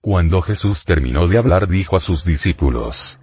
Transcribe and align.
Cuando 0.00 0.40
Jesús 0.42 0.84
terminó 0.84 1.26
de 1.26 1.38
hablar 1.38 1.66
dijo 1.66 1.96
a 1.96 2.00
sus 2.00 2.24
discípulos, 2.24 3.18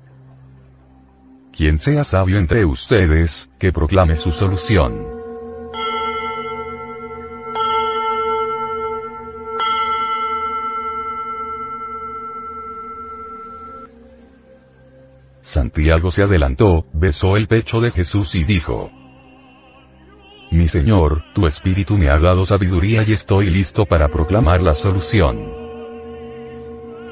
Quien 1.56 1.78
sea 1.78 2.04
sabio 2.04 2.38
entre 2.38 2.66
ustedes, 2.66 3.50
que 3.58 3.72
proclame 3.72 4.18
su 4.18 4.32
solución. 4.34 5.08
Santiago 15.40 16.12
se 16.12 16.24
adelantó, 16.24 16.88
besó 16.92 17.38
el 17.38 17.48
pecho 17.48 17.80
de 17.80 17.92
Jesús 17.92 18.36
y 18.36 18.44
dijo, 18.44 18.92
mi 20.52 20.68
Señor, 20.68 21.24
tu 21.34 21.48
espíritu 21.48 21.98
me 21.98 22.10
ha 22.10 22.18
dado 22.20 22.46
sabiduría 22.46 23.04
y 23.06 23.14
estoy 23.14 23.50
listo 23.50 23.86
para 23.86 24.10
proclamar 24.10 24.62
la 24.62 24.74
solución. 24.74 25.65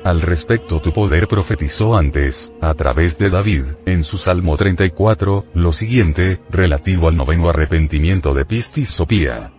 Al 0.04 0.22
respecto 0.22 0.82
tu 0.82 0.92
poder 0.92 1.28
profetizó 1.30 1.96
antes, 1.96 2.52
a 2.60 2.74
través 2.74 3.18
de 3.18 3.30
David, 3.30 3.64
en 3.86 4.04
su 4.04 4.18
Salmo 4.18 4.58
34, 4.58 5.46
lo 5.54 5.72
siguiente, 5.72 6.42
relativo 6.50 7.08
al 7.08 7.16
noveno 7.16 7.50
arrepentimiento 7.50 8.34
de 8.34 8.46
Pistis 8.46 8.90
Sopía. 8.90 9.52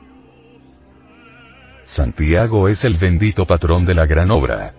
Santiago 1.85 2.69
es 2.69 2.85
el 2.85 2.99
bendito 2.99 3.47
patrón 3.47 3.87
de 3.87 3.95
la 3.95 4.05
gran 4.05 4.31
obra. 4.31 4.75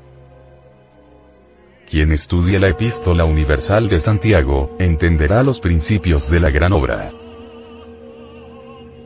Quien 1.89 2.11
estudie 2.11 2.59
la 2.59 2.69
epístola 2.69 3.25
universal 3.25 3.89
de 3.89 4.02
Santiago, 4.02 4.75
entenderá 4.79 5.41
los 5.41 5.59
principios 5.59 6.29
de 6.29 6.39
la 6.39 6.52
gran 6.52 6.73
obra 6.73 7.11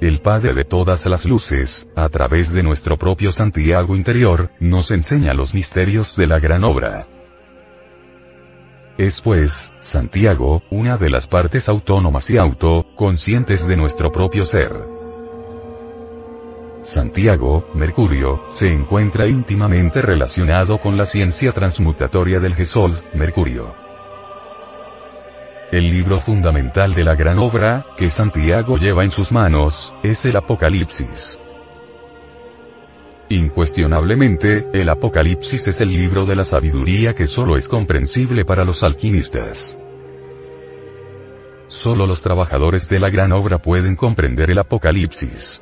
el 0.01 0.21
Padre 0.21 0.53
de 0.53 0.63
todas 0.63 1.05
las 1.05 1.25
luces, 1.25 1.89
a 1.95 2.07
través 2.09 2.51
de 2.53 2.63
nuestro 2.63 2.97
propio 2.97 3.31
Santiago 3.31 3.95
interior, 3.95 4.49
nos 4.59 4.91
enseña 4.91 5.33
los 5.33 5.53
misterios 5.53 6.15
de 6.15 6.27
la 6.27 6.39
gran 6.39 6.63
obra. 6.63 7.07
Es 8.97 9.21
pues, 9.21 9.73
Santiago, 9.79 10.61
una 10.69 10.97
de 10.97 11.09
las 11.09 11.27
partes 11.27 11.69
autónomas 11.69 12.29
y 12.29 12.37
auto-conscientes 12.37 13.67
de 13.67 13.77
nuestro 13.77 14.11
propio 14.11 14.43
ser. 14.43 14.71
Santiago, 16.81 17.69
Mercurio, 17.73 18.43
se 18.47 18.71
encuentra 18.71 19.27
íntimamente 19.27 20.01
relacionado 20.01 20.79
con 20.79 20.97
la 20.97 21.05
ciencia 21.05 21.51
transmutatoria 21.51 22.39
del 22.39 22.55
Gesol, 22.55 23.03
Mercurio. 23.13 23.88
El 25.71 25.91
libro 25.91 26.19
fundamental 26.19 26.95
de 26.95 27.03
la 27.03 27.13
gran 27.13 27.37
obra, 27.37 27.85
que 27.95 28.09
Santiago 28.09 28.77
lleva 28.77 29.03
en 29.03 29.11
sus 29.11 29.31
manos, 29.31 29.93
es 30.01 30.25
el 30.25 30.35
Apocalipsis. 30.35 31.39
Incuestionablemente, 33.29 34.65
el 34.73 34.89
Apocalipsis 34.89 35.67
es 35.67 35.79
el 35.79 35.91
libro 35.91 36.25
de 36.25 36.35
la 36.35 36.43
sabiduría 36.43 37.13
que 37.13 37.27
solo 37.27 37.55
es 37.55 37.69
comprensible 37.69 38.45
para 38.45 38.65
los 38.65 38.83
alquimistas. 38.83 39.77
Solo 41.67 42.07
los 42.07 42.23
trabajadores 42.23 42.89
de 42.89 42.99
la 42.99 43.11
gran 43.11 43.31
obra 43.31 43.59
pueden 43.59 43.95
comprender 43.95 44.49
el 44.49 44.57
Apocalipsis. 44.57 45.61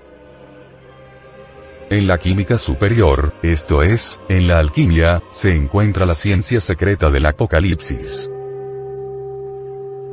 En 1.90 2.08
la 2.08 2.18
química 2.18 2.58
superior, 2.58 3.34
esto 3.44 3.84
es, 3.84 4.22
en 4.30 4.48
la 4.48 4.60
alquimia, 4.60 5.22
se 5.32 5.54
encuentra 5.54 6.06
la 6.06 6.16
ciencia 6.16 6.62
secreta 6.62 7.10
del 7.10 7.26
Apocalipsis. 7.26 8.32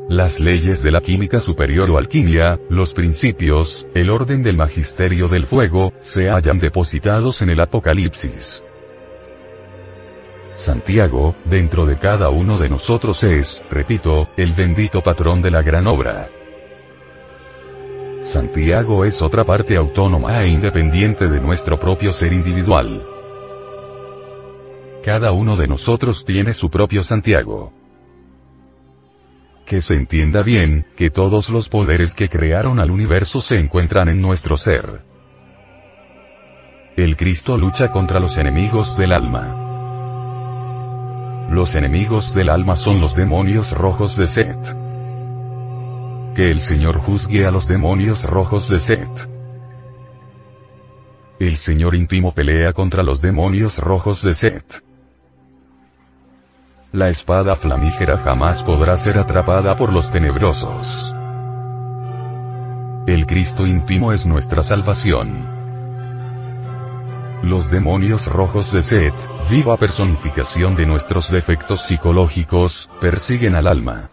Las 0.08 0.38
leyes 0.38 0.82
de 0.82 0.90
la 0.90 1.00
química 1.00 1.40
superior 1.40 1.90
o 1.90 1.96
alquimia, 1.96 2.60
los 2.68 2.92
principios, 2.92 3.86
el 3.94 4.10
orden 4.10 4.42
del 4.42 4.54
magisterio 4.54 5.28
del 5.28 5.46
fuego, 5.46 5.94
se 6.00 6.28
hallan 6.28 6.58
depositados 6.58 7.40
en 7.40 7.48
el 7.48 7.60
Apocalipsis. 7.60 8.62
Santiago, 10.52 11.34
dentro 11.46 11.86
de 11.86 11.98
cada 11.98 12.28
uno 12.28 12.58
de 12.58 12.68
nosotros 12.68 13.24
es, 13.24 13.64
repito, 13.70 14.28
el 14.36 14.52
bendito 14.52 15.00
patrón 15.00 15.40
de 15.40 15.50
la 15.50 15.62
gran 15.62 15.86
obra. 15.86 16.28
Santiago 18.20 19.06
es 19.06 19.22
otra 19.22 19.44
parte 19.44 19.74
autónoma 19.74 20.42
e 20.42 20.48
independiente 20.48 21.28
de 21.28 21.40
nuestro 21.40 21.80
propio 21.80 22.12
ser 22.12 22.34
individual. 22.34 23.06
Cada 25.02 25.32
uno 25.32 25.56
de 25.56 25.66
nosotros 25.66 26.24
tiene 26.24 26.52
su 26.52 26.68
propio 26.68 27.02
Santiago. 27.02 27.72
Que 29.66 29.80
se 29.80 29.94
entienda 29.94 30.42
bien, 30.42 30.86
que 30.94 31.08
todos 31.08 31.48
los 31.48 31.70
poderes 31.70 32.14
que 32.14 32.28
crearon 32.28 32.80
al 32.80 32.90
universo 32.90 33.40
se 33.40 33.56
encuentran 33.56 34.08
en 34.08 34.20
nuestro 34.20 34.58
ser. 34.58 35.02
El 36.96 37.16
Cristo 37.16 37.56
lucha 37.56 37.90
contra 37.90 38.20
los 38.20 38.36
enemigos 38.36 38.96
del 38.98 39.12
alma. 39.12 39.62
Los 41.50 41.74
enemigos 41.76 42.34
del 42.34 42.50
alma 42.50 42.76
son 42.76 43.00
los 43.00 43.16
demonios 43.16 43.72
rojos 43.72 44.16
de 44.16 44.26
Set. 44.26 44.58
Que 46.34 46.50
el 46.50 46.60
Señor 46.60 47.00
juzgue 47.00 47.46
a 47.46 47.50
los 47.50 47.66
demonios 47.66 48.22
rojos 48.22 48.68
de 48.68 48.78
Set. 48.78 49.30
El 51.40 51.56
Señor 51.56 51.94
íntimo 51.94 52.34
pelea 52.34 52.74
contra 52.74 53.02
los 53.02 53.22
demonios 53.22 53.78
rojos 53.78 54.22
de 54.22 54.34
Set. 54.34 54.83
La 56.94 57.08
espada 57.08 57.56
flamígera 57.56 58.18
jamás 58.18 58.62
podrá 58.62 58.96
ser 58.96 59.18
atrapada 59.18 59.74
por 59.74 59.92
los 59.92 60.12
tenebrosos. 60.12 60.86
El 63.08 63.26
Cristo 63.26 63.66
íntimo 63.66 64.12
es 64.12 64.24
nuestra 64.26 64.62
salvación. 64.62 65.44
Los 67.42 67.68
demonios 67.68 68.26
rojos 68.26 68.70
de 68.70 68.80
Set, 68.80 69.12
viva 69.50 69.76
personificación 69.76 70.76
de 70.76 70.86
nuestros 70.86 71.28
defectos 71.32 71.80
psicológicos, 71.80 72.88
persiguen 73.00 73.56
al 73.56 73.66
alma. 73.66 74.10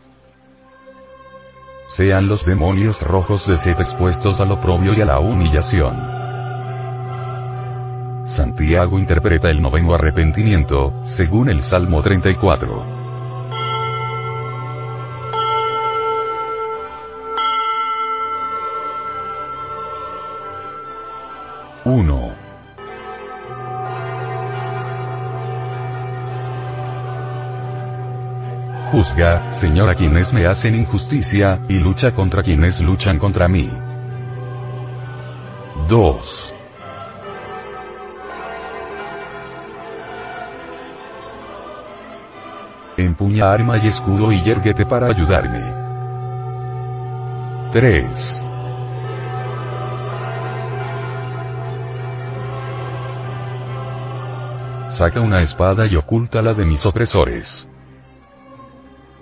Sean 1.88 2.28
los 2.28 2.48
demonios 2.48 3.04
rojos 3.04 3.46
de 3.46 3.58
Set 3.58 3.80
expuestos 3.80 4.40
al 4.40 4.54
oprobio 4.54 4.96
y 4.96 5.02
a 5.02 5.06
la 5.06 5.20
humillación. 5.20 6.21
Santiago 8.24 9.00
interpreta 9.00 9.50
el 9.50 9.62
noveno 9.62 9.94
arrepentimiento, 9.94 10.94
según 11.04 11.50
el 11.50 11.64
Salmo 11.64 12.02
34. 12.02 13.02
Uno. 21.84 22.32
Juzga, 28.92 29.52
Señor, 29.52 29.90
a 29.90 29.96
quienes 29.96 30.32
me 30.34 30.46
hacen 30.46 30.76
injusticia, 30.76 31.60
y 31.68 31.80
lucha 31.80 32.14
contra 32.14 32.44
quienes 32.44 32.80
luchan 32.80 33.18
contra 33.18 33.48
mí. 33.48 33.72
2. 35.88 36.61
Empuña 43.12 43.52
arma 43.52 43.78
y 43.78 43.88
escudo 43.88 44.32
y 44.32 44.42
yerguete 44.42 44.86
para 44.86 45.08
ayudarme. 45.08 45.62
3. 47.74 48.48
saca 55.02 55.20
una 55.20 55.42
espada 55.42 55.88
y 55.88 55.96
oculta 55.96 56.42
la 56.42 56.54
de 56.54 56.64
mis 56.64 56.86
opresores. 56.86 57.68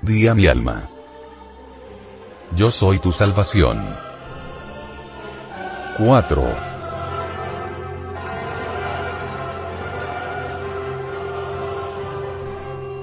Di 0.03 0.27
a 0.27 0.35
mi 0.35 0.45
alma. 0.45 0.89
Yo 2.56 2.69
soy 2.69 3.00
tu 3.00 3.12
salvación. 3.12 3.95
4. 5.97 6.69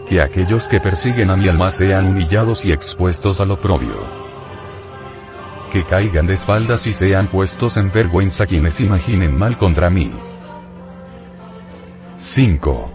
Que 0.07 0.21
aquellos 0.21 0.69
que 0.69 0.81
persiguen 0.81 1.31
a 1.31 1.37
mi 1.37 1.49
alma 1.49 1.71
sean 1.71 2.07
humillados 2.07 2.65
y 2.65 2.73
expuestos 2.73 3.41
al 3.41 3.51
oprobio. 3.51 4.05
Que 5.73 5.85
caigan 5.85 6.27
de 6.27 6.35
espaldas 6.35 6.87
y 6.87 6.93
sean 6.93 7.27
puestos 7.27 7.77
en 7.77 7.91
vergüenza 7.91 8.47
quienes 8.47 8.81
imaginen 8.81 9.37
mal 9.37 9.59
contra 9.59 9.91
mí. 9.91 10.13
5. 12.17 12.93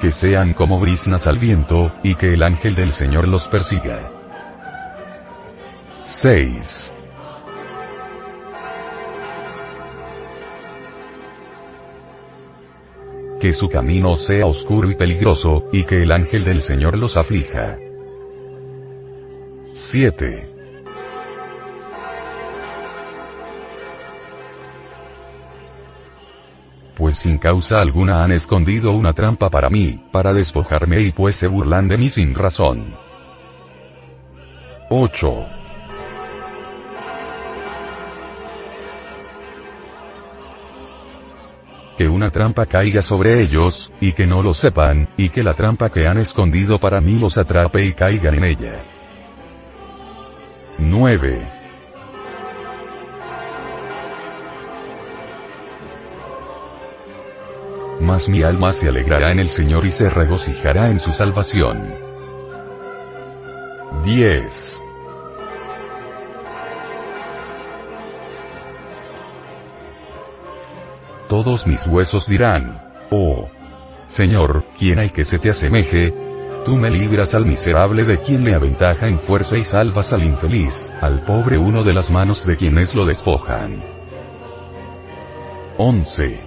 Que 0.00 0.10
sean 0.10 0.52
como 0.52 0.78
brisnas 0.78 1.26
al 1.26 1.38
viento, 1.38 1.92
y 2.02 2.16
que 2.16 2.34
el 2.34 2.42
ángel 2.42 2.74
del 2.74 2.92
Señor 2.92 3.28
los 3.28 3.48
persiga. 3.48 4.10
6. 6.02 6.95
Que 13.46 13.52
su 13.52 13.68
camino 13.68 14.16
sea 14.16 14.44
oscuro 14.44 14.90
y 14.90 14.96
peligroso, 14.96 15.66
y 15.72 15.84
que 15.84 16.02
el 16.02 16.10
ángel 16.10 16.42
del 16.42 16.60
Señor 16.60 16.98
los 16.98 17.16
aflija. 17.16 17.78
7. 19.72 20.50
Pues 26.96 27.14
sin 27.14 27.38
causa 27.38 27.80
alguna 27.80 28.24
han 28.24 28.32
escondido 28.32 28.90
una 28.90 29.12
trampa 29.12 29.48
para 29.48 29.70
mí, 29.70 30.04
para 30.10 30.32
despojarme 30.32 31.02
y 31.02 31.12
pues 31.12 31.36
se 31.36 31.46
burlan 31.46 31.86
de 31.86 31.98
mí 31.98 32.08
sin 32.08 32.34
razón. 32.34 32.96
8. 34.90 35.55
Que 41.96 42.08
una 42.08 42.30
trampa 42.30 42.66
caiga 42.66 43.02
sobre 43.02 43.42
ellos, 43.42 43.90
y 44.00 44.12
que 44.12 44.26
no 44.26 44.42
lo 44.42 44.54
sepan, 44.54 45.08
y 45.16 45.30
que 45.30 45.42
la 45.42 45.54
trampa 45.54 45.90
que 45.90 46.06
han 46.06 46.18
escondido 46.18 46.78
para 46.78 47.00
mí 47.00 47.18
los 47.18 47.38
atrape 47.38 47.84
y 47.84 47.94
caigan 47.94 48.34
en 48.34 48.44
ella. 48.44 48.84
9. 50.78 51.56
Mas 58.00 58.28
mi 58.28 58.42
alma 58.42 58.72
se 58.72 58.88
alegrará 58.88 59.32
en 59.32 59.40
el 59.40 59.48
Señor 59.48 59.86
y 59.86 59.90
se 59.90 60.08
regocijará 60.08 60.90
en 60.90 61.00
su 61.00 61.12
salvación. 61.12 61.94
10. 64.04 64.85
Todos 71.36 71.66
mis 71.66 71.86
huesos 71.86 72.26
dirán, 72.28 72.80
oh, 73.10 73.50
Señor, 74.06 74.64
¿quién 74.78 74.98
hay 74.98 75.10
que 75.10 75.22
se 75.22 75.38
te 75.38 75.50
asemeje? 75.50 76.14
Tú 76.64 76.76
me 76.76 76.88
libras 76.88 77.34
al 77.34 77.44
miserable 77.44 78.04
de 78.04 78.20
quien 78.20 78.42
me 78.42 78.54
aventaja 78.54 79.06
en 79.06 79.18
fuerza 79.18 79.58
y 79.58 79.64
salvas 79.66 80.14
al 80.14 80.22
infeliz, 80.22 80.90
al 81.02 81.24
pobre 81.24 81.58
uno 81.58 81.84
de 81.84 81.92
las 81.92 82.10
manos 82.10 82.46
de 82.46 82.56
quienes 82.56 82.94
lo 82.94 83.04
despojan. 83.04 83.84
11. 85.76 86.40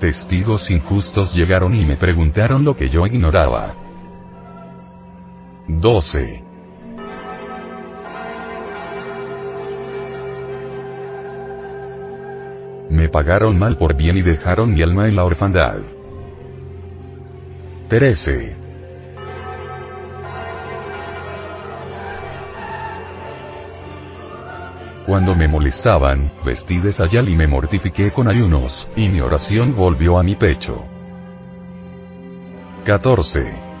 Testigos 0.00 0.68
injustos 0.68 1.32
llegaron 1.32 1.76
y 1.76 1.86
me 1.86 1.94
preguntaron 1.94 2.64
lo 2.64 2.74
que 2.74 2.88
yo 2.88 3.06
ignoraba. 3.06 3.76
12. 5.68 6.41
Me 13.02 13.08
pagaron 13.08 13.58
mal 13.58 13.76
por 13.76 13.96
bien 13.96 14.16
y 14.16 14.22
dejaron 14.22 14.74
mi 14.74 14.80
alma 14.80 15.08
en 15.08 15.16
la 15.16 15.24
orfandad. 15.24 15.78
13. 17.88 18.54
Cuando 25.04 25.34
me 25.34 25.48
molestaban, 25.48 26.30
vestí 26.46 26.78
de 26.78 26.92
sayal 26.92 27.28
y 27.28 27.34
me 27.34 27.48
mortifiqué 27.48 28.12
con 28.12 28.28
ayunos, 28.28 28.88
y 28.94 29.08
mi 29.08 29.20
oración 29.20 29.74
volvió 29.74 30.16
a 30.16 30.22
mi 30.22 30.36
pecho. 30.36 30.84
14. 32.84 33.72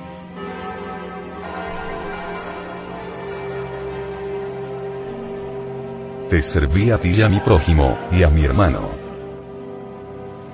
te 6.28 6.40
serví 6.40 6.90
a 6.90 6.98
ti 6.98 7.10
y 7.10 7.22
a 7.22 7.28
mi 7.28 7.40
prójimo, 7.40 7.98
y 8.10 8.22
a 8.22 8.30
mi 8.30 8.42
hermano. 8.42 9.01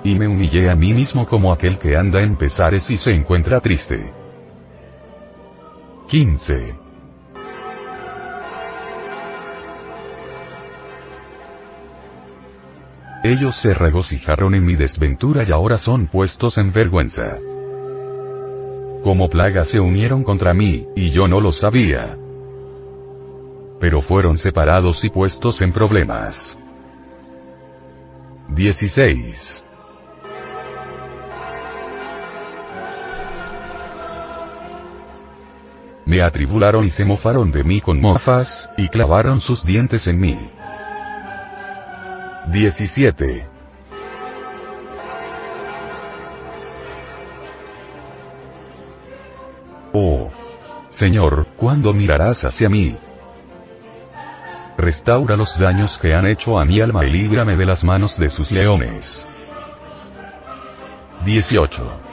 Y 0.04 0.14
me 0.14 0.28
humillé 0.28 0.70
a 0.70 0.74
mí 0.74 0.92
mismo 0.92 1.26
como 1.26 1.52
aquel 1.52 1.78
que 1.78 1.96
anda 1.96 2.22
en 2.22 2.36
pesares 2.36 2.90
y 2.90 2.96
se 2.96 3.12
encuentra 3.12 3.60
triste. 3.60 4.12
15. 6.08 6.74
Ellos 13.24 13.56
se 13.56 13.74
regocijaron 13.74 14.54
en 14.54 14.64
mi 14.64 14.76
desventura 14.76 15.44
y 15.46 15.52
ahora 15.52 15.76
son 15.76 16.06
puestos 16.06 16.56
en 16.58 16.72
vergüenza. 16.72 17.38
Como 19.02 19.28
plaga 19.28 19.64
se 19.64 19.80
unieron 19.80 20.22
contra 20.22 20.54
mí, 20.54 20.86
y 20.94 21.10
yo 21.10 21.28
no 21.28 21.40
lo 21.40 21.52
sabía 21.52 22.16
pero 23.80 24.02
fueron 24.02 24.36
separados 24.36 25.04
y 25.04 25.10
puestos 25.10 25.62
en 25.62 25.72
problemas. 25.72 26.58
16. 28.48 29.64
Me 36.08 36.22
atribularon 36.22 36.86
y 36.86 36.90
se 36.90 37.04
mofaron 37.04 37.52
de 37.52 37.62
mí 37.62 37.82
con 37.82 38.00
mofas, 38.00 38.70
y 38.78 38.88
clavaron 38.88 39.42
sus 39.42 39.62
dientes 39.62 40.06
en 40.06 40.18
mí. 40.18 40.38
17. 42.50 43.46
Oh. 49.92 50.30
Señor, 50.88 51.46
¿cuándo 51.58 51.92
mirarás 51.92 52.42
hacia 52.46 52.70
mí? 52.70 52.96
Restaura 54.78 55.36
los 55.36 55.58
daños 55.58 55.98
que 55.98 56.14
han 56.14 56.26
hecho 56.26 56.58
a 56.58 56.64
mi 56.64 56.80
alma 56.80 57.04
y 57.04 57.10
líbrame 57.10 57.54
de 57.54 57.66
las 57.66 57.84
manos 57.84 58.16
de 58.16 58.30
sus 58.30 58.50
leones. 58.50 59.28
18. 61.26 62.07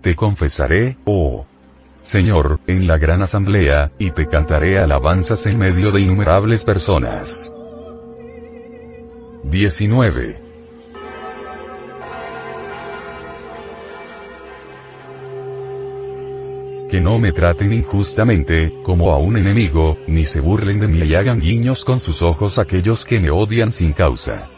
Te 0.00 0.14
confesaré, 0.16 0.96
oh 1.04 1.44
Señor, 2.02 2.60
en 2.66 2.86
la 2.86 2.96
gran 2.96 3.22
asamblea, 3.22 3.92
y 3.98 4.10
te 4.12 4.26
cantaré 4.26 4.78
alabanzas 4.78 5.44
en 5.46 5.58
medio 5.58 5.90
de 5.90 6.00
innumerables 6.00 6.64
personas. 6.64 7.52
19. 9.44 10.50
que 16.90 17.00
no 17.00 17.18
me 17.20 17.30
traten 17.30 17.72
injustamente, 17.72 18.74
como 18.82 19.12
a 19.12 19.18
un 19.18 19.36
enemigo, 19.36 19.96
ni 20.08 20.24
se 20.24 20.40
burlen 20.40 20.80
de 20.80 20.88
mí 20.88 20.98
y 21.04 21.14
hagan 21.14 21.38
guiños 21.38 21.84
con 21.84 22.00
sus 22.00 22.20
ojos 22.20 22.58
aquellos 22.58 23.04
que 23.04 23.20
me 23.20 23.30
odian 23.30 23.70
sin 23.70 23.92
causa. 23.92 24.48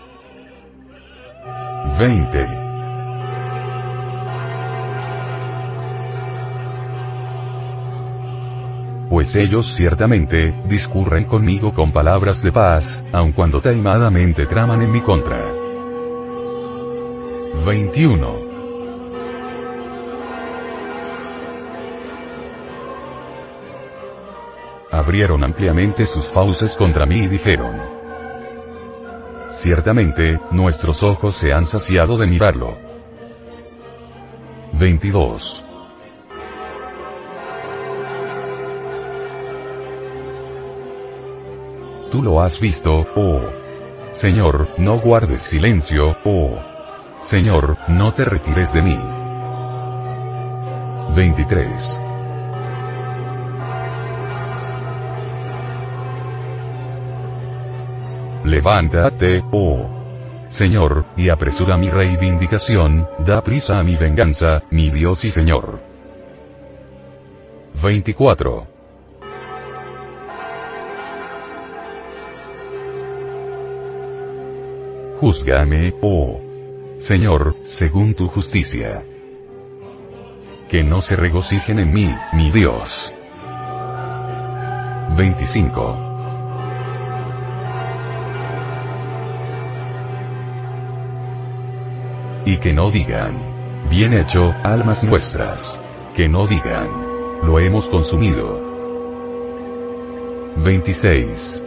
20. 1.98 2.61
Pues 9.12 9.36
ellos 9.36 9.74
ciertamente, 9.76 10.54
discurren 10.64 11.24
conmigo 11.24 11.74
con 11.74 11.92
palabras 11.92 12.42
de 12.42 12.50
paz, 12.50 13.04
aun 13.12 13.32
cuando 13.32 13.60
taimadamente 13.60 14.46
traman 14.46 14.80
en 14.80 14.90
mi 14.90 15.02
contra. 15.02 15.52
21. 17.66 18.52
abrieron 24.90 25.44
ampliamente 25.44 26.06
sus 26.06 26.30
fauces 26.30 26.72
contra 26.72 27.04
mí 27.04 27.18
y 27.18 27.28
dijeron, 27.28 27.82
Ciertamente, 29.50 30.40
nuestros 30.52 31.02
ojos 31.02 31.36
se 31.36 31.52
han 31.52 31.66
saciado 31.66 32.16
de 32.16 32.26
mirarlo. 32.28 32.78
22. 34.72 35.62
Tú 42.12 42.22
lo 42.22 42.42
has 42.42 42.60
visto, 42.60 43.06
oh 43.16 43.40
Señor, 44.10 44.68
no 44.76 45.00
guardes 45.00 45.40
silencio, 45.40 46.14
oh 46.26 46.58
Señor, 47.22 47.78
no 47.88 48.12
te 48.12 48.26
retires 48.26 48.70
de 48.70 48.82
mí. 48.82 48.98
23. 51.16 52.02
Levántate, 58.44 59.42
oh 59.50 59.88
Señor, 60.50 61.06
y 61.16 61.30
apresura 61.30 61.78
mi 61.78 61.88
reivindicación, 61.88 63.08
da 63.20 63.42
prisa 63.42 63.78
a 63.78 63.82
mi 63.82 63.96
venganza, 63.96 64.64
mi 64.70 64.90
Dios 64.90 65.24
y 65.24 65.30
Señor. 65.30 65.80
24. 67.82 68.81
Júzgame, 75.22 75.94
oh 76.00 76.40
Señor, 76.98 77.54
según 77.62 78.14
tu 78.14 78.26
justicia. 78.26 79.04
Que 80.68 80.82
no 80.82 81.00
se 81.00 81.14
regocijen 81.14 81.78
en 81.78 81.92
mí, 81.92 82.12
mi 82.32 82.50
Dios. 82.50 82.96
25. 85.16 85.96
Y 92.44 92.56
que 92.56 92.72
no 92.72 92.90
digan, 92.90 93.38
bien 93.88 94.14
hecho, 94.14 94.52
almas 94.64 95.04
nuestras. 95.04 95.80
Que 96.16 96.28
no 96.28 96.48
digan, 96.48 96.88
lo 97.44 97.60
hemos 97.60 97.86
consumido. 97.86 98.60
26. 100.56 101.64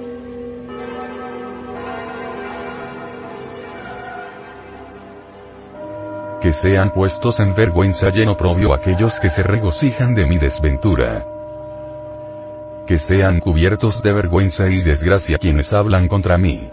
Que 6.46 6.54
sean 6.54 6.94
puestos 6.94 7.40
en 7.40 7.56
vergüenza 7.56 8.12
y 8.14 8.22
en 8.22 8.30
oprobio 8.30 8.72
aquellos 8.72 9.20
que 9.20 9.32
se 9.32 9.42
regocijan 9.42 10.14
de 10.14 10.28
mi 10.28 10.38
desventura. 10.38 11.25
Que 12.86 13.00
sean 13.00 13.40
cubiertos 13.40 14.04
de 14.04 14.14
vergüenza 14.14 14.68
y 14.68 14.84
desgracia 14.84 15.40
quienes 15.40 15.74
hablan 15.74 16.08
contra 16.08 16.38
mí. 16.38 16.70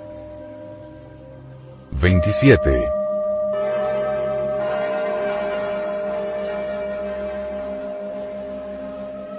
27. 1.92 2.86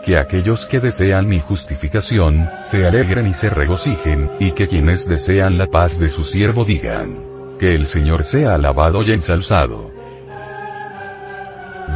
que 0.04 0.18
aquellos 0.18 0.66
que 0.66 0.80
desean 0.80 1.28
mi 1.28 1.42
justificación, 1.42 2.50
se 2.60 2.88
alegren 2.88 3.28
y 3.28 3.34
se 3.34 3.52
regocijen, 3.52 4.32
y 4.40 4.52
que 4.54 4.68
quienes 4.68 5.08
desean 5.08 5.60
la 5.60 5.68
paz 5.68 6.00
de 6.00 6.10
su 6.10 6.26
siervo 6.26 6.66
digan, 6.66 7.56
que 7.60 7.76
el 7.76 7.86
Señor 7.86 8.24
sea 8.24 8.56
alabado 8.56 9.04
y 9.04 9.12
ensalzado. 9.12 10.03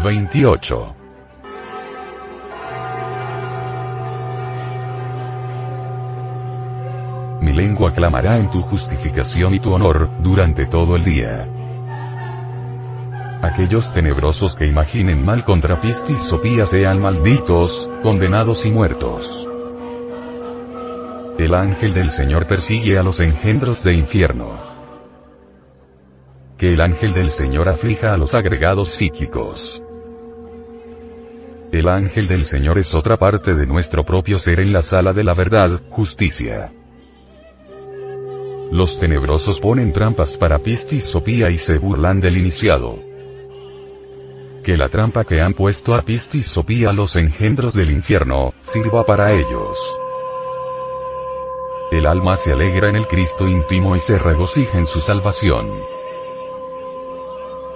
28. 0.03 0.95
Mi 7.41 7.53
lengua 7.53 7.93
clamará 7.93 8.37
en 8.37 8.49
tu 8.49 8.61
justificación 8.61 9.55
y 9.55 9.59
tu 9.59 9.73
honor, 9.73 10.09
durante 10.19 10.65
todo 10.65 10.95
el 10.95 11.03
día 11.03 11.47
aquellos 13.47 13.91
tenebrosos 13.93 14.55
que 14.55 14.65
imaginen 14.65 15.23
mal 15.23 15.43
contra 15.43 15.79
Pistis 15.79 16.19
Sopía 16.19 16.65
sean 16.65 17.01
malditos, 17.01 17.89
condenados 18.03 18.65
y 18.65 18.71
muertos. 18.71 19.47
El 21.37 21.53
ángel 21.53 21.93
del 21.93 22.09
Señor 22.09 22.47
persigue 22.47 22.97
a 22.97 23.03
los 23.03 23.19
engendros 23.19 23.83
de 23.83 23.93
infierno. 23.93 24.59
Que 26.57 26.69
el 26.69 26.81
ángel 26.81 27.13
del 27.13 27.29
Señor 27.29 27.69
aflija 27.69 28.13
a 28.13 28.17
los 28.17 28.33
agregados 28.33 28.89
psíquicos. 28.89 29.83
El 31.77 31.89
ángel 31.89 32.27
del 32.27 32.45
Señor 32.45 32.79
es 32.79 32.95
otra 32.95 33.17
parte 33.17 33.53
de 33.53 33.67
nuestro 33.67 34.03
propio 34.03 34.39
ser 34.39 34.61
en 34.61 34.73
la 34.73 34.81
sala 34.81 35.13
de 35.13 35.23
la 35.23 35.35
verdad, 35.35 35.79
justicia. 35.91 36.73
Los 38.71 38.99
tenebrosos 38.99 39.59
ponen 39.59 39.91
trampas 39.91 40.35
para 40.37 40.57
Pistis 40.57 41.03
Sopía 41.03 41.51
y 41.51 41.59
se 41.59 41.77
burlan 41.77 42.19
del 42.19 42.37
iniciado 42.37 42.97
que 44.63 44.75
la 44.75 44.89
trampa 44.89 45.23
que 45.23 45.39
han 45.39 45.53
puesto 45.53 45.95
a 45.95 46.01
Pistis 46.01 46.47
Sopía 46.47 46.91
los 46.91 47.15
engendros 47.15 47.75
del 47.75 47.91
infierno, 47.91 48.53
sirva 48.61 49.05
para 49.05 49.31
ellos. 49.31 49.77
El 51.91 52.07
alma 52.07 52.35
se 52.35 52.53
alegra 52.53 52.89
en 52.89 52.95
el 52.95 53.05
Cristo 53.05 53.47
íntimo 53.47 53.95
y 53.95 53.99
se 53.99 54.17
regocija 54.17 54.79
en 54.79 54.87
su 54.87 54.99
salvación. 54.99 55.96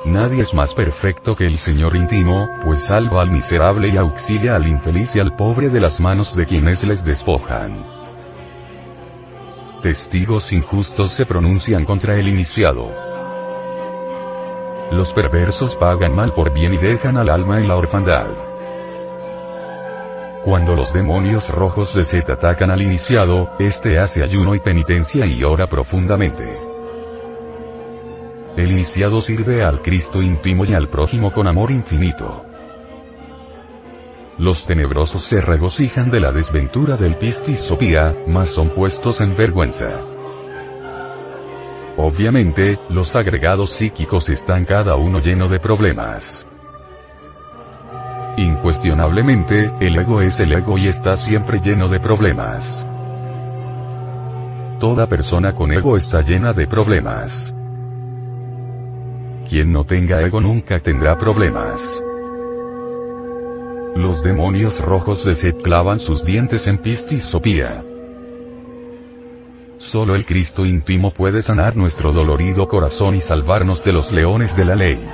Nadie 0.06 0.42
es 0.42 0.54
más 0.56 0.74
perfecto 0.74 1.36
que 1.36 1.46
el 1.46 1.60
Señor 1.60 1.96
íntimo, 1.96 2.50
pues 2.66 2.80
salva 2.80 3.22
al 3.22 3.30
miserable 3.30 3.88
y 3.90 3.98
auxilia 3.98 4.56
al 4.56 4.68
infeliz 4.68 5.16
y 5.16 5.20
al 5.20 5.36
pobre 5.36 5.70
de 5.70 5.80
las 5.80 6.02
manos 6.02 6.36
de 6.36 6.48
quienes 6.48 6.84
les 6.84 7.06
despojan. 7.06 7.86
Testigos 9.84 10.54
injustos 10.54 11.12
se 11.12 11.28
pronuncian 11.28 11.86
contra 11.86 12.16
el 12.16 12.28
iniciado. 12.28 12.92
Los 14.92 15.14
perversos 15.14 15.76
pagan 15.76 16.16
mal 16.16 16.34
por 16.34 16.52
bien 16.52 16.74
y 16.74 16.78
dejan 16.78 17.18
al 17.18 17.30
alma 17.30 17.60
en 17.60 17.68
la 17.68 17.78
orfandad. 17.78 18.30
Cuando 20.44 20.76
los 20.76 20.92
demonios 20.92 21.48
rojos 21.50 21.94
de 21.94 22.04
Set 22.04 22.32
atacan 22.32 22.72
al 22.72 22.82
iniciado, 22.82 23.52
este 23.60 24.00
hace 24.00 24.24
ayuno 24.24 24.56
y 24.56 24.60
penitencia 24.60 25.28
y 25.28 25.44
ora 25.44 25.68
profundamente. 25.68 26.71
El 28.58 28.72
iniciado 28.72 29.22
sirve 29.22 29.64
al 29.64 29.82
Cristo 29.82 30.22
íntimo 30.22 30.66
y 30.66 30.74
al 30.74 30.90
prójimo 30.90 31.32
con 31.32 31.48
amor 31.48 31.72
infinito. 31.72 32.46
Los 34.38 34.66
tenebrosos 34.66 35.24
se 35.24 35.40
regocijan 35.40 36.10
de 36.10 36.20
la 36.20 36.32
desventura 36.32 36.98
del 36.98 37.16
Pistis 37.16 37.60
Sopía, 37.60 38.16
mas 38.28 38.50
son 38.50 38.70
puestos 38.70 39.22
en 39.22 39.36
vergüenza. 39.36 40.02
Obviamente, 41.98 42.80
los 42.90 43.16
agregados 43.16 43.72
psíquicos 43.72 44.30
están 44.30 44.66
cada 44.66 44.96
uno 44.96 45.20
lleno 45.20 45.48
de 45.48 45.60
problemas. 45.60 46.48
Incuestionablemente, 48.38 49.72
el 49.80 49.98
ego 49.98 50.22
es 50.22 50.40
el 50.40 50.54
ego 50.54 50.78
y 50.78 50.88
está 50.88 51.16
siempre 51.16 51.60
lleno 51.60 51.88
de 51.88 52.00
problemas. 52.00 52.86
Toda 54.80 55.06
persona 55.08 55.54
con 55.54 55.72
ego 55.72 55.96
está 55.96 56.22
llena 56.22 56.54
de 56.54 56.66
problemas. 56.66 57.54
Quien 59.52 59.74
no 59.74 59.84
tenga 59.84 60.22
ego 60.22 60.40
nunca 60.40 60.80
tendrá 60.80 61.18
problemas. 61.18 62.02
Los 63.98 64.24
demonios 64.24 64.80
rojos 64.80 65.26
de 65.26 65.58
clavan 65.58 66.00
sus 66.00 66.24
dientes 66.24 66.68
en 66.68 66.78
Pistis 66.78 67.24
Sopía. 67.24 67.84
Solo 69.78 70.16
el 70.16 70.26
Cristo 70.26 70.66
íntimo 70.66 71.12
puede 71.12 71.42
sanar 71.42 71.76
nuestro 71.76 72.14
dolorido 72.14 72.70
corazón 72.70 73.14
y 73.16 73.20
salvarnos 73.20 73.84
de 73.84 73.92
los 73.92 74.14
leones 74.14 74.56
de 74.56 74.64
la 74.64 74.76
ley. 74.78 75.06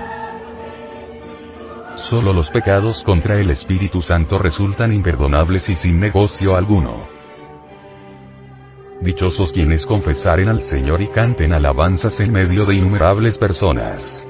Solo 1.95 2.31
los 2.31 2.51
pecados 2.51 3.01
contra 3.01 3.39
el 3.39 3.49
Espíritu 3.49 4.03
Santo 4.03 4.37
resultan 4.37 4.93
imperdonables 4.93 5.67
y 5.69 5.75
sin 5.75 5.99
negocio 5.99 6.55
alguno. 6.55 7.07
Dichosos 9.01 9.51
quienes 9.51 9.87
confesaren 9.87 10.47
al 10.47 10.61
Señor 10.61 11.01
y 11.01 11.07
canten 11.07 11.53
alabanzas 11.53 12.19
en 12.19 12.31
medio 12.31 12.67
de 12.67 12.75
innumerables 12.75 13.39
personas. 13.39 14.26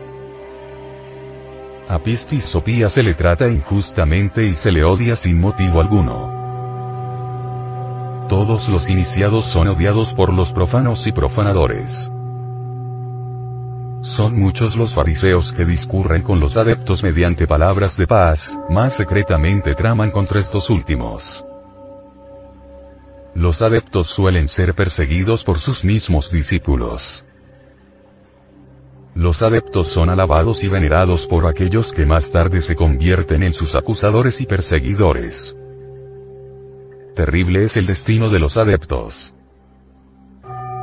A 1.90 2.00
Pistis 2.00 2.44
Sopía 2.44 2.90
se 2.90 3.02
le 3.02 3.14
trata 3.14 3.48
injustamente 3.48 4.44
y 4.44 4.56
se 4.56 4.74
le 4.74 4.84
odia 4.84 5.16
sin 5.16 5.40
motivo 5.40 5.80
alguno. 5.80 6.36
Todos 8.28 8.68
los 8.68 8.90
iniciados 8.90 9.46
son 9.46 9.70
odiados 9.70 10.14
por 10.14 10.34
los 10.34 10.52
profanos 10.52 11.08
y 11.08 11.14
profanadores. 11.14 12.12
Son 14.02 14.38
muchos 14.38 14.76
los 14.76 14.94
fariseos 14.94 15.54
que 15.54 15.64
discurren 15.64 16.24
con 16.24 16.42
los 16.42 16.58
adeptos 16.58 17.04
mediante 17.04 17.48
palabras 17.48 17.96
de 17.96 18.06
paz, 18.06 18.60
más 18.70 18.94
secretamente 18.94 19.74
traman 19.74 20.12
contra 20.12 20.42
estos 20.42 20.70
últimos. 20.70 21.46
Los 23.34 23.62
adeptos 23.62 24.08
suelen 24.08 24.50
ser 24.50 24.74
perseguidos 24.74 25.46
por 25.46 25.60
sus 25.60 25.86
mismos 25.86 26.32
discípulos. 26.32 27.24
Los 29.18 29.42
adeptos 29.42 29.88
son 29.88 30.12
alabados 30.12 30.64
y 30.64 30.68
venerados 30.68 31.26
por 31.26 31.48
aquellos 31.48 31.92
que 31.92 32.06
más 32.06 32.30
tarde 32.30 32.62
se 32.62 32.76
convierten 32.76 33.42
en 33.42 33.52
sus 33.52 33.74
acusadores 33.74 34.40
y 34.42 34.46
Terrible 37.16 37.64
es 37.64 37.78
el 37.78 37.88
destino 37.88 38.30
de 38.30 38.38
los 38.38 38.58
adeptos. 38.58 39.34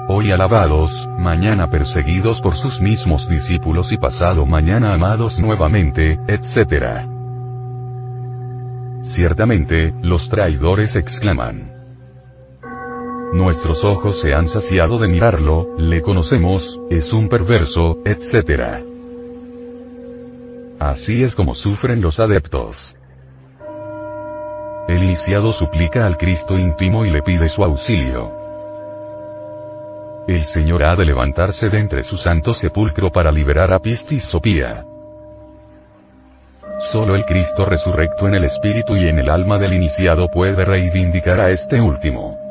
hoy 0.09 0.33
alabados, 0.33 1.07
mañana 1.17 1.71
perseguidos 1.71 2.43
por 2.43 2.57
sus 2.57 2.81
mismos 2.81 3.29
discípulos 3.29 3.93
y 3.93 3.99
pasado 3.99 4.45
mañana 4.45 4.95
amados 4.95 5.39
nuevamente, 5.39 6.19
etc. 6.27 7.07
Ciertamente, 9.05 9.95
los 10.03 10.29
traidores 10.29 10.97
exclaman. 10.97 11.74
Nuestros 13.35 13.85
ojos 13.85 14.21
se 14.21 14.33
han 14.33 14.47
saciado 14.47 14.97
de 14.97 15.09
mirarlo, 15.09 15.77
le 15.77 16.03
conocemos, 16.03 16.81
es 16.89 17.13
un 17.13 17.29
perverso, 17.29 17.99
etc. 18.05 18.85
Así 20.79 21.21
es 21.25 21.35
como 21.35 21.57
sufren 21.57 22.01
los 22.01 22.21
adeptos. 22.21 22.97
El 24.87 25.03
iniciado 25.03 25.51
suplica 25.51 26.07
al 26.07 26.17
Cristo 26.17 26.57
íntimo 26.57 27.05
y 27.05 27.11
le 27.11 27.23
pide 27.23 27.49
su 27.49 27.65
auxilio. 27.65 28.31
El 30.29 30.45
Señor 30.45 30.85
ha 30.85 30.95
de 30.95 31.05
levantarse 31.05 31.71
de 31.71 31.81
entre 31.81 32.05
su 32.05 32.17
santo 32.17 32.55
sepulcro 32.55 33.11
para 33.11 33.33
liberar 33.33 33.73
a 33.73 33.81
Pistis 33.81 34.23
Sopía. 34.23 34.85
Solo 36.93 37.17
el 37.17 37.25
Cristo 37.25 37.65
resurrecto 37.65 38.29
en 38.29 38.37
el 38.37 38.45
espíritu 38.45 38.95
y 38.95 39.09
en 39.09 39.19
el 39.19 39.29
alma 39.29 39.59
del 39.59 39.73
iniciado 39.73 40.29
puede 40.29 40.65
reivindicar 40.65 41.41
a 41.41 41.51
este 41.51 41.81
último. 41.81 42.44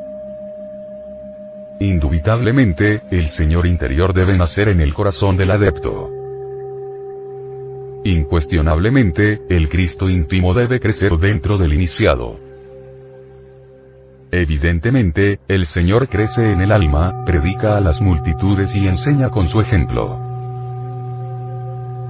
Indubitablemente, 1.83 3.01
el 3.11 3.27
Señor 3.27 3.67
interior 3.67 4.13
debe 4.13 4.37
nacer 4.37 4.69
en 4.69 4.79
el 4.79 4.93
corazón 4.93 5.35
del 5.35 5.51
adepto. 5.51 6.09
Incuestionablemente, 8.05 9.41
el 9.49 9.67
Cristo 9.67 10.07
íntimo 10.09 10.53
debe 10.53 10.79
crecer 10.79 11.17
dentro 11.17 11.57
del 11.57 11.73
iniciado. 11.73 12.39
Evidentemente, 14.31 15.39
el 15.49 15.65
Señor 15.65 16.07
crece 16.07 16.53
en 16.53 16.61
el 16.61 16.71
alma, 16.71 17.25
predica 17.25 17.75
a 17.75 17.81
las 17.81 17.99
multitudes 17.99 18.73
y 18.77 18.87
enseña 18.87 19.29
con 19.29 19.49
su 19.49 19.59
ejemplo. 19.59 20.17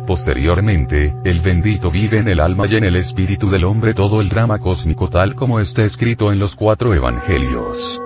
Posteriormente, 0.05 1.15
el 1.25 1.41
bendito 1.41 1.89
vive 1.89 2.19
en 2.19 2.27
el 2.27 2.41
alma 2.41 2.67
y 2.67 2.75
en 2.75 2.83
el 2.83 2.95
espíritu 2.95 3.49
del 3.49 3.63
hombre 3.63 3.95
todo 3.95 4.21
el 4.21 4.29
drama 4.29 4.59
cósmico 4.59 5.09
tal 5.09 5.33
como 5.33 5.59
está 5.59 5.83
escrito 5.83 6.31
en 6.31 6.37
los 6.37 6.55
cuatro 6.55 6.93
evangelios. 6.93 8.02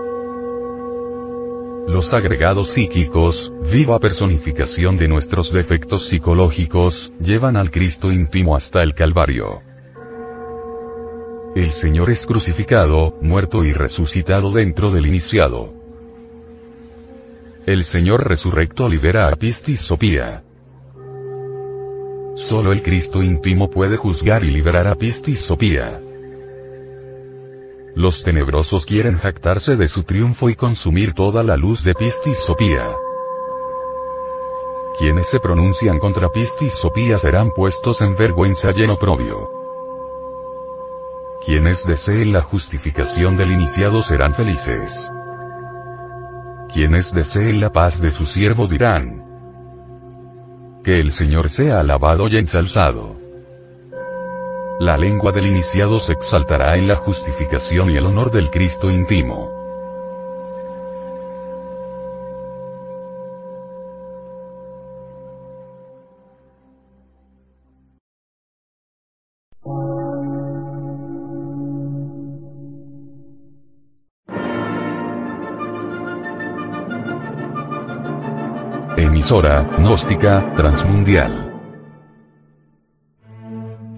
Los 1.87 2.13
agregados 2.13 2.71
psíquicos, 2.71 3.49
viva 3.71 3.97
personificación 3.97 4.97
de 4.97 5.07
nuestros 5.07 5.53
defectos 5.53 6.07
psicológicos, 6.07 7.13
llevan 7.21 7.55
al 7.55 7.71
Cristo 7.71 8.11
íntimo 8.11 8.57
hasta 8.57 8.83
el 8.83 8.93
Calvario. 8.93 9.61
El 11.55 11.71
Señor 11.71 12.09
es 12.09 12.25
crucificado, 12.25 13.17
muerto 13.21 13.63
y 13.63 13.71
resucitado 13.71 14.51
dentro 14.51 14.91
del 14.91 15.07
iniciado. 15.07 15.73
El 17.65 17.85
Señor 17.85 18.27
resurrecto 18.27 18.89
libera 18.89 19.29
a 19.29 19.35
Pistis 19.37 19.79
Sopía. 19.79 20.43
Solo 22.35 22.73
el 22.73 22.81
Cristo 22.81 23.23
íntimo 23.23 23.69
puede 23.69 23.95
juzgar 23.95 24.43
y 24.43 24.51
liberar 24.51 24.87
a 24.87 24.95
Pistis 24.95 25.39
Sopía. 25.39 26.01
Los 27.97 28.21
tenebrosos 28.21 28.85
quieren 28.85 29.17
jactarse 29.17 29.75
de 29.75 29.87
su 29.87 30.03
triunfo 30.03 30.51
y 30.51 30.55
consumir 30.55 31.15
toda 31.15 31.41
la 31.41 31.57
luz 31.57 31.83
de 31.83 31.95
Pistis 31.95 32.37
Sopía. 32.37 32.91
Quienes 34.99 35.25
se 35.25 35.39
pronuncian 35.39 35.97
contra 35.97 36.29
Pistis 36.29 36.73
Sopía 36.73 37.17
serán 37.17 37.49
puestos 37.55 38.03
en 38.03 38.15
vergüenza 38.15 38.69
y 38.75 38.83
en 38.83 38.91
oprobio. 38.91 39.49
Quienes 41.43 41.87
deseen 41.87 42.33
la 42.33 42.43
justificación 42.43 43.35
del 43.35 43.51
iniciado 43.51 44.03
serán 44.03 44.35
felices. 44.35 45.11
Quienes 46.71 47.11
deseen 47.15 47.59
la 47.59 47.71
paz 47.71 47.99
de 47.99 48.11
su 48.11 48.27
siervo 48.27 48.67
dirán, 48.67 49.23
que 50.83 50.99
el 50.99 51.09
Señor 51.09 51.49
sea 51.49 51.79
alabado 51.79 52.27
y 52.27 52.37
ensalzado. 52.37 53.26
La 54.79 54.95
lengua 54.95 55.31
del 55.31 55.47
iniciado 55.47 55.99
se 55.99 56.11
exaltará 56.11 56.77
en 56.77 56.87
la 56.87 56.97
justificación 56.97 57.89
y 57.89 57.97
el 57.97 58.05
honor 58.05 58.29
del 58.29 58.51
Cristo 58.51 58.91
íntimo. 58.91 59.49
Emisora, 78.95 79.63
gnóstica, 79.79 80.53
transmundial 80.53 81.46